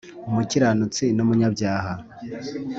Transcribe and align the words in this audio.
Umukiranutsi 0.29 1.05
numunyabyaha 1.15 1.91